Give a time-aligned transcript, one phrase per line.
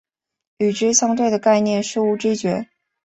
[0.57, 2.67] 与之相对的概念是物知觉。